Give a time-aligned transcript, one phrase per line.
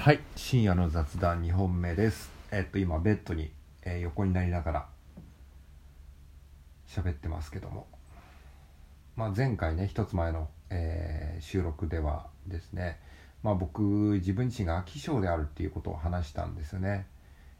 [0.00, 0.20] はい。
[0.34, 2.30] 深夜の雑談2本目です。
[2.50, 4.86] えっと今ベッドに、えー横になりながら
[6.88, 7.86] 喋ってますけども。
[9.14, 12.98] まあ前回ね一つ前の、えー収録ではですね。
[13.42, 17.06] まあ僕自分自身が飽き性であるっていうことを話したんですよね。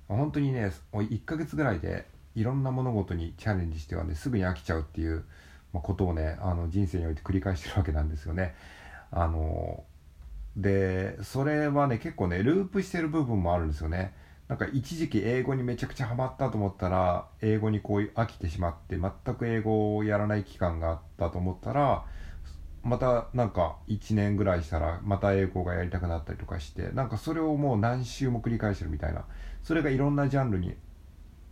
[0.09, 5.27] 本当にね1ヶ月ぐらいでいろんな物事にチャレンジしてはねすぐに飽きちゃうっていう
[5.75, 8.54] ことをねあの人生において繰り返してるわけなんですよね。
[9.11, 9.84] あの
[10.57, 14.15] でそれはね結構ねループしてる部分もあるんですよね。
[14.48, 22.05] なんか一時期英語にめちゃくちゃハマったと思ったら英語にこう飽きてしまって全く英語をやらない期間があったと思ったら
[22.83, 29.24] またなんか1年ぐらいしたらまた英語がやりたくなったりとかしてなんかそれをもう何周も繰り返してるみたいな。
[29.62, 30.74] それがいろんなジャンルに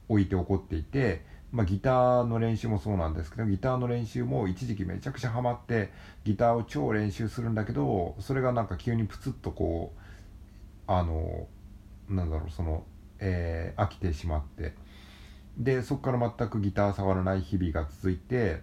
[0.09, 5.91] 置いて起こっていて、まあ、ギターの練習もそうなんですけどギターの練習も一時期めちゃくちゃハマって
[6.25, 10.01] ギターを超練習するんだけどそれがなんか急にプツッとこう
[10.87, 11.47] あの
[12.09, 12.85] なんだろうその、
[13.19, 14.75] えー飽きてしまって。
[15.59, 18.63] でそこから全くギター触らない日々が続いて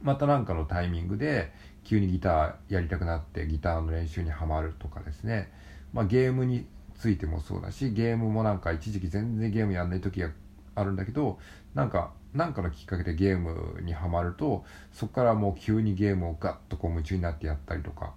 [0.00, 1.52] また何かのタイミングで
[1.82, 5.52] 急にギターやりたくなってギターの練習にはまるとかですね、
[5.92, 10.30] まあ、ゲームについてもそうだしゲームもなんか一時期全然ゲームやんない時が
[10.78, 11.38] あるんだけど
[11.74, 18.14] なんかなんかのきっかけでゲームにはまるとそこからもう急にゲームをガッとこう夢中になってやったりとか。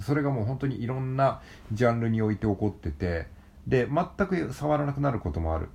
[0.00, 3.26] それがもう本当にいろんなジャンルにおいて起こってて
[3.66, 5.68] で全く触らなくなることもある。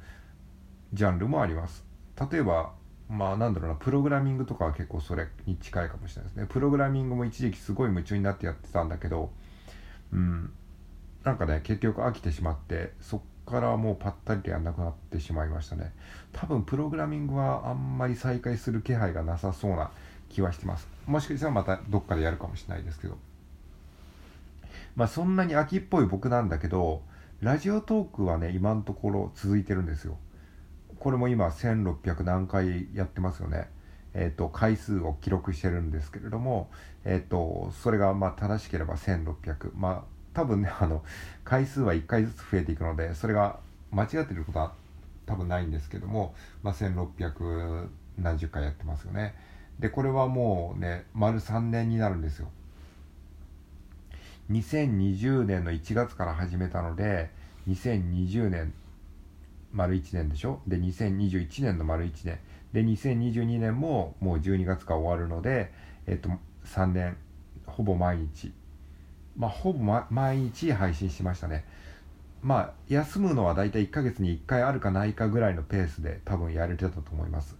[0.93, 1.85] ジャンルもあります。
[2.31, 2.73] 例えば
[3.07, 6.47] まあなんだろうなプログラミングとかは結構それに近いかもしれないですね。
[6.49, 9.31] プログラミングも一時期すごい夢中になってやってたんだけど
[10.11, 10.51] うん。
[11.23, 15.93] なんかね結局飽きてしまってそっからもうパッタリとやんなくなってしまいましたね。
[16.33, 19.91] 多分プログラミングはあんまり再開する気配がなさそうな
[20.29, 20.87] 気はしてます。
[21.05, 23.17] もしかしたらまたどっかでやるかもしれないですけど。
[24.95, 27.01] まあそんなに秋っぽい僕なんだけど
[27.41, 30.17] ラジオトークはね今のところ続いてるんですよ。
[30.99, 33.69] これも今1600何回やってますよね。
[34.13, 36.69] えっ、と回数を記録してるんですけれども
[37.03, 41.03] えっ、とそれがまあ正しければ1600まあ多分ね あの
[41.43, 43.59] 回数は1回ずつ増えていくのでそれが
[43.91, 44.73] 間違ってることは
[45.25, 47.87] 多分ないんですけども、まあ、1600
[48.19, 49.33] 何十回やってますよね。
[49.79, 52.49] でこれはもうね丸3年になるんですよ。
[54.51, 57.31] 2020年の1月から始めたので
[57.67, 58.73] 2020年
[59.73, 60.61] 丸1年でしょ？
[60.67, 62.39] で2021年の丸1年。
[62.73, 65.71] で2022年ももう12月が終わるので
[66.05, 66.29] えっと
[66.65, 67.17] 3年
[67.65, 68.53] ほぼ毎日
[69.37, 71.65] まあほぼ、ま、毎日配信しましたね。
[72.41, 77.57] まあ休むのはだいたい1ヶ月に1回あるかないかぐらいのペースで多分やれてたと思います。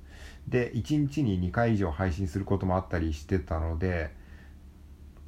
[0.47, 4.11] で1日に2回以上配信することもあったりしてたので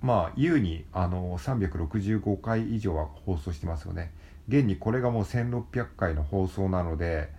[0.02, 4.12] まあ優にあの365回以上は放送してますよね。
[4.48, 7.30] 現にこれがもう1600回の放送なので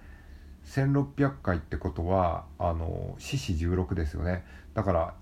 [0.67, 4.45] 1600回ってことはあの四四16ですよね。
[4.75, 5.15] だから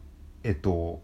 [0.43, 1.03] えっと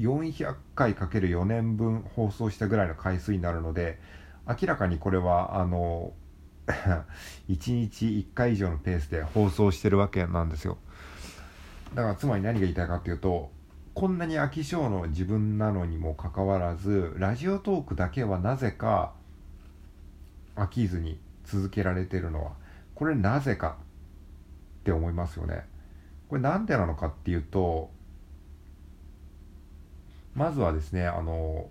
[0.00, 3.98] 400回かける4年分放送したぐらいの回数になるので
[4.46, 6.12] 明らかにこれはあの
[7.48, 10.78] 1日1回以上のペースで放送してるわけなんですよ。
[11.94, 13.50] だからつまり何が言いたいかっていうと
[13.94, 19.12] こんなに飽き性の自分なのにもかかわらずラジオトークだけはなぜか
[20.54, 22.52] 飽きずに続けられてるのは
[22.94, 23.76] これなぜか
[24.80, 25.64] って思いますよね。
[26.28, 27.90] これなんでなのかっていうと
[30.34, 31.68] まずはですねあの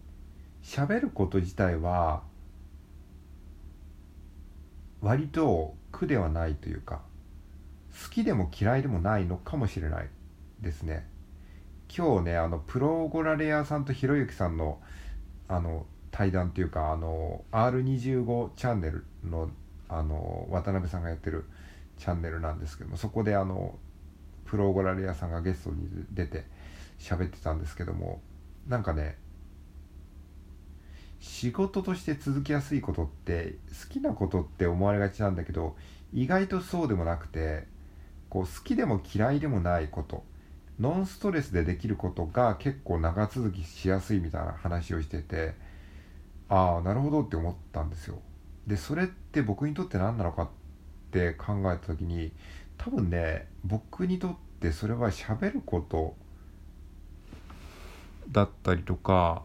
[0.64, 2.24] 喋ること自体は
[5.02, 7.02] 割と苦ではないというか
[8.04, 10.10] 好きでも嫌いでもないのかもしれない
[10.62, 11.08] ですね。
[11.96, 14.80] 今日ねあのプロゴラレアさんとひろゆきさんの
[15.48, 19.50] あの対談っていうかあの R25 チャンネルの
[19.88, 21.46] あの渡辺さんがやってる
[21.98, 23.76] チャンネルなんですけどもそこであの
[24.46, 26.46] プロゴラレアさんがゲストに出て
[27.00, 28.22] 喋ってたんですけども
[28.70, 29.18] なんかね
[31.20, 35.76] 仕事として続きやすいことって好きなことって思われがちなんだけど
[36.14, 37.68] 意外とそうでもなくて
[38.30, 40.24] こう好きでも嫌いでもないこと
[40.80, 45.56] ノンストレスでできることが結構長続きしやすいみたいな話をしてて
[46.48, 48.20] ああなるほどって思ったんですよ。
[48.66, 50.50] でそれって僕にとって何なのかっ
[51.12, 52.32] て考えた時に
[52.78, 56.16] 多分ね僕にとってそれは喋ること
[58.32, 59.44] だったりとか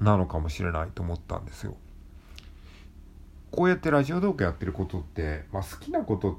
[0.00, 1.76] なのかもしれないと思ったんですよ。
[3.50, 6.36] こうやってラジオ動画やってることって、まあ、好きなことっ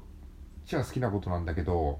[0.64, 1.98] ちゃ好きなことなんだけど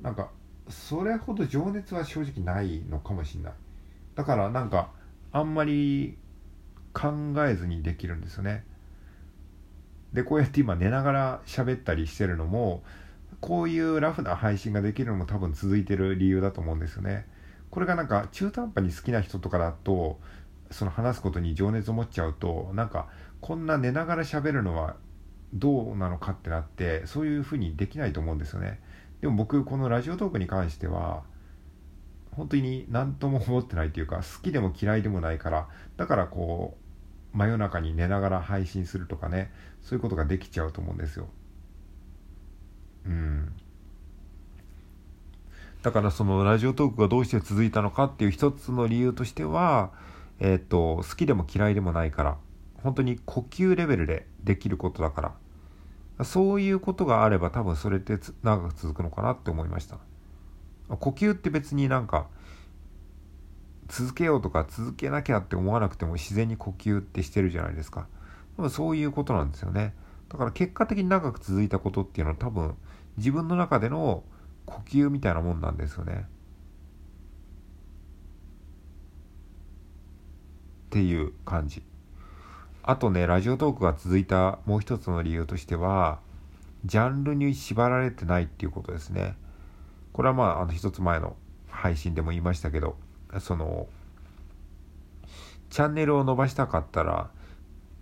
[0.00, 0.30] なんか
[0.68, 3.52] それほど情熱は正直ないのかもしれない。
[4.14, 4.90] だからなんか
[5.32, 6.16] あんまり
[6.92, 7.12] 考
[7.46, 8.64] えずにできるんですよね。
[10.12, 12.82] でこうやって今寝ながら喋ったりしてるのも
[13.40, 17.26] こういうラフな配信ができるのも多分続いてる理由だと思うんですよね。
[17.78, 20.18] これがなんか中途半端に好きな人とかだと
[20.72, 23.06] その話すことに情熱を持っちゃうとなんか
[23.40, 24.96] こんな寝ながら喋るのは
[25.52, 28.80] どうなのかってなってそういうふうにできないと思うんですよね。
[29.20, 31.22] でも僕このラジオトークに関しては
[32.32, 36.76] 本当に何とも思ってないというか好きでも嫌いでもないからだからこ
[37.32, 39.52] う真夜中に寝ながら配信するとかね
[39.82, 41.28] そういうことができちゃうと思うんですよ。
[43.06, 43.52] うん。
[45.88, 49.90] だからそのラジオトークがどうして続いたのかっていう一つの理由としては
[50.38, 52.36] えっ、と好きでも嫌いでもないから
[52.82, 55.34] 本当に呼吸レベルでできることだか
[56.18, 59.96] らそういうことがあれば多分それって長く続くのかなって思いました。
[60.90, 62.26] 呼吸って別になんか
[63.88, 68.08] 続けようとか続けなきゃって思わなくても自然に呼吸ってしてるじゃないですか。
[68.58, 69.94] 多分そういうことなんですよね。
[70.28, 72.74] だから結果的に長く続いたことっていうのは多分
[73.16, 74.22] 自分の中での
[74.68, 76.26] 呼吸みたいなもんなんですよね。
[80.86, 81.82] っていう感じ。
[82.82, 86.20] あとねラジオトークが続いたもう一つの理由としては
[86.86, 89.34] ジャンルに縛られてないっていうことですね。
[90.12, 91.36] これはまああの一つ前の
[91.68, 92.96] 配信でも言いましたけど
[93.40, 93.86] その
[95.70, 97.30] チャンネルを伸ばしたかったら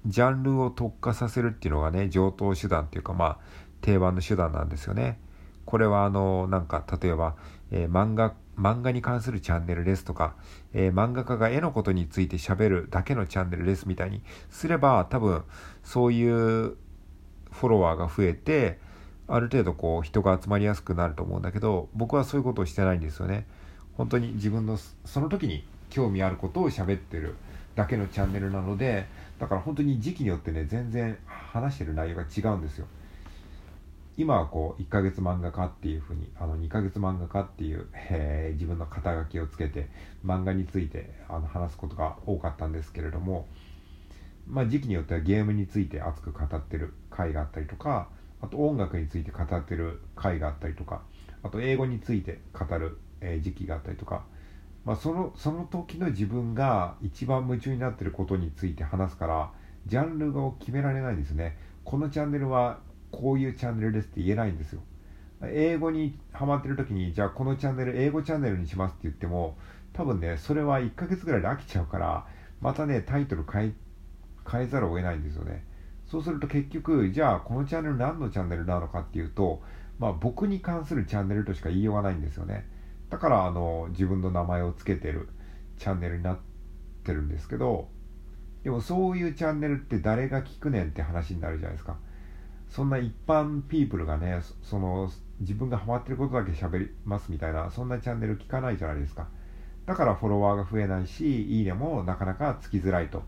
[0.06, 3.38] ジャンルを特化させるっていうのがね上等手段っていうかまあ
[3.80, 5.18] 定番の手段なんですよね。
[5.66, 7.36] これはあのなんか例えば、
[7.70, 10.34] えー、漫画漫画に関するチャンネルですとか、
[10.72, 15.42] えー、漫画家が絵のことについて喋るだけのチャンネルですみたいにすれば多分
[15.84, 18.78] そういうフォロワーが増えて
[19.28, 23.46] ある程度こう人が集まりやすくなると思うんだけど僕はそういうことをしてないんですよね。
[23.96, 27.34] 本当に自分のその時に興味あることを喋ってる
[27.74, 29.06] だけのチャンネルなので
[29.38, 32.86] だから本当に時期によってね全然話してる内容が違うんですよ。
[34.18, 39.90] 今はこう1ヶ月漫画家っていうふうにあの2ヶ月漫画家っていう、えー、自分の肩書きをつけて
[40.24, 43.46] 漫画についてあの話すことが多かったんですけれども、
[44.46, 48.08] まあ、時期によってはゲームについて熱く語ってる回があったりとか
[48.40, 51.02] あと音楽について語ってる回があったりとか
[51.42, 54.24] あと英語について語る、えー、時期があったりとか、
[54.86, 59.50] まあ、そのその時の自分が一番夢中になってることについて話すから
[59.84, 61.58] ジャンルを決められないんですね。
[61.84, 62.80] このチャンネルは
[63.16, 64.82] こういうチャンネルですって言えないんですよ。
[65.42, 69.56] 英語にハマってる時にじゃあこのチャンネル英語チャンネルにしますって言っても
[69.92, 72.26] 多分ねそれは1ヶ月ぐらいで飽きちゃうから
[72.60, 73.72] またねタイトル変え
[74.50, 75.64] 変えざるを得ないんですよね。
[76.06, 79.62] そうすると結局じゃあこのチャンネル何のチャンネルなのかっていうと
[79.98, 82.68] まあ僕に関するチャンネルとしか言いようがないんですよね。
[83.10, 85.28] だからあの自分の名前を付けてる
[85.78, 86.38] チャンネルになっ
[87.04, 87.88] てるんですけど
[88.64, 91.98] でもそういうチャンネルって誰が聞くねんって話になるじゃないですか。
[92.76, 99.28] そんな一般ピープルがねその自分がハマってることだけ喋りますみたいなそんなチャンネル聞かないじゃないですか。
[99.86, 103.22] だからフォロワーが増えないしいいねもなかなかつきづらいと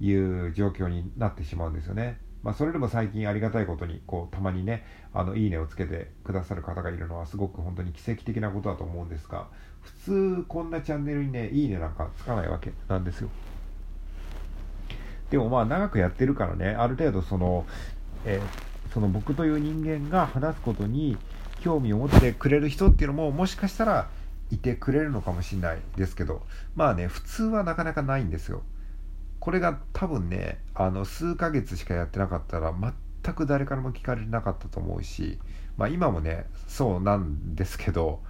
[0.00, 2.18] いう状況になってしまうんですよね。
[2.42, 9.48] まあ、それでも最近ありがたいことにこうたまにねあのいいねをつけてくださる方がいるのはすごく本当に奇跡的なことだと思うんですが
[9.82, 13.28] 普通こんなチャンネルにねいいねなんかつかないわけなんですよ。
[15.28, 17.66] でもまあ長くやってるからねある程度その
[18.24, 18.40] えー、
[18.92, 21.16] その僕という人間が話すことに
[21.60, 24.08] 興味を持ってくれる人っていうのももしかしたら
[24.50, 26.42] いてくれるのかもしれないですけど
[26.74, 28.62] まあね普通はなかなかないんですよ。
[29.40, 35.38] これが多分ねあの数ヶ月しかやってなかったら全く誰からも聞かれなかったと思うし
[35.76, 38.20] まあ今もねそうなんですけど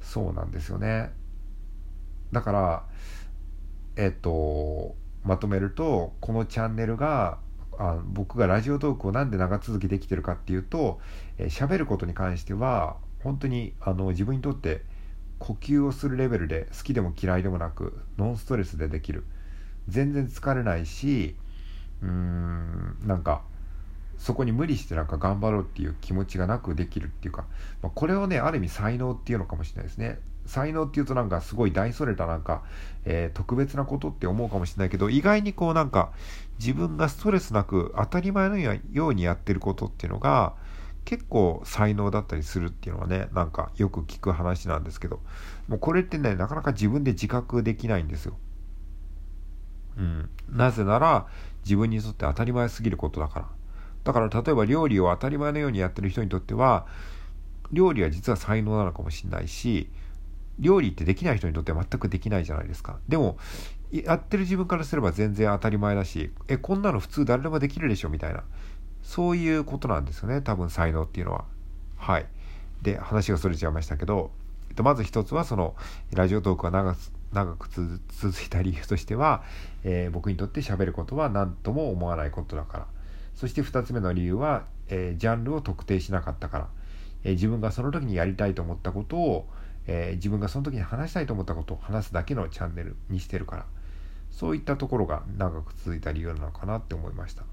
[0.00, 1.12] そうなんですよね。
[2.32, 2.84] だから
[3.96, 7.38] えっとまとめるとこのチャンネルが
[7.78, 11.00] あ僕がラジオトークをなんで長続きできてるかっていうと
[11.38, 14.82] 喋、えー、ることに関しては本当にあの自分にとって
[15.38, 19.24] 呼吸をするレベルで好きでも嫌いでもなくノンストレスでできる。
[19.88, 21.36] 全然疲れないし
[22.02, 23.42] うーんなんか
[24.18, 27.44] そこに無理してなんか頑張ろうっていう気持ちがなくできるっていうか、
[27.82, 30.18] まあ、これをねある意味才能っていうのかもしれないですね。
[30.46, 32.62] 才能っていうとなんかすごい大それたなんか、
[33.04, 36.12] えー、特別なことって思うかもしれないけど意外にこうなんか
[36.58, 40.54] 自分がストレスなく当たり前のようにやってることっていうのが
[41.04, 45.20] 結構才能だったりするっていうのはねなんかよく聞く話なんですけど
[45.68, 48.36] もうこれってねなかなか自分で自覚できないんですよ。
[49.96, 51.26] うん、なぜなら
[51.64, 53.48] 自分にとって当たり前すぎることだから。
[54.04, 56.86] だから例えば料理を当たり前のようにやってる人にとっては
[57.72, 59.88] 料理は実は才能なのかもしれないし
[60.58, 62.98] 料理ってできない人にとっては全くできないじゃないですか。
[63.08, 63.38] でも
[63.92, 68.44] やってる自分からすれば全然当たり前だしえこんなの普通誰でもできるでしょみたいな。
[69.02, 70.42] そういうことなんですよね。
[70.42, 71.44] 多分才能っていうのは。
[71.96, 72.26] はい。
[72.82, 74.30] で話がそれちゃいましたけど
[74.68, 75.74] えっとまず一つはその
[76.12, 76.94] ラジオトークが長
[77.32, 79.42] 長く続いた理由としては、
[79.84, 82.86] えー、僕にとって喋ることは何とも思わないことだから。
[83.34, 86.68] そして2つ目の理由は、えー、ジャンルを特定しなかったから、
[87.24, 89.46] えー、自分がその時にやりたいと思ったことを、
[89.86, 93.66] え自分がその時に話したいと思ったことを話すだけのチャンネルにしてるから
[94.30, 97.44] そういったところが長く続いた理由なのかなって思いました。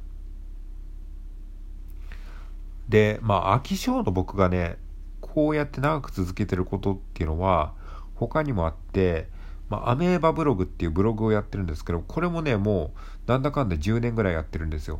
[2.89, 4.77] でまあ飽き性の僕がね
[5.21, 7.73] こうやって長く続けてることっていうのは
[8.15, 9.29] 他にもあって、
[9.69, 12.91] まあ、アメーバブログっていうブログをやってるんですけどこれもねも
[13.25, 14.99] うなんだかんだ10年ぐらいやってるんですよ。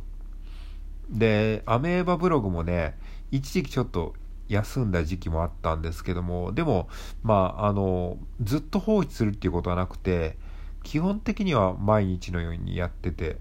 [1.10, 2.96] でアメーバブログもね
[3.30, 4.14] 一時期ちょっと
[4.48, 6.88] 休んだ時期もあったんですけどもでも
[7.22, 10.36] まああのずっと放置するっていうことはなくて
[10.82, 13.38] 基本的には毎日のようにやってて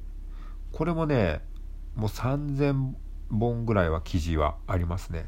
[0.71, 1.41] これもね
[1.95, 2.93] もう3000
[3.29, 5.25] 本ぐらいは記事はありますね。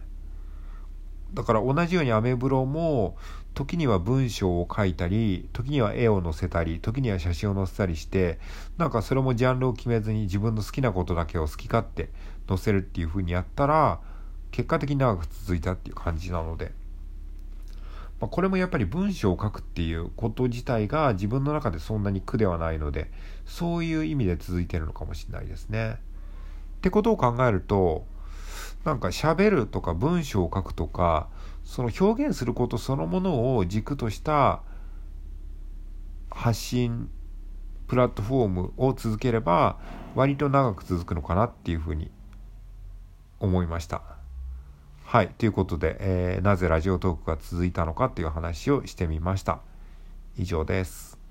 [1.34, 3.18] だから同じようにアメブロも
[3.56, 8.40] 時には文章を書いたり時には絵を載せたり時には写真を載せたりして
[8.78, 12.10] なんかそれもジャンルを決めずに自分の好きなことだけを好き勝手
[12.48, 14.00] 載せるっていう風にやったら
[14.56, 16.72] 結果的に長く続いたっていう感じなので、
[18.22, 23.12] まあ、これもやっぱり文章を書くっていうこと自体が自分の中でそんなに苦ではないので
[23.46, 25.98] そういう意味で続いてるのかもしれないですね。
[26.78, 28.06] ってことを考えると
[28.86, 31.28] なんか喋るとか文章を書くとか
[31.66, 34.62] その表現することそのものを軸とした
[36.32, 37.10] 発信
[37.88, 39.80] プラットフォームを続ければ
[40.16, 42.10] 割と長く続くのかなっていうふうに
[43.42, 44.15] 思いました。
[45.16, 45.30] はい。
[45.30, 49.62] ということで、えー、なぜラジオトークが続いたのかっていう話をしてみました。
[50.38, 51.25] 以上です。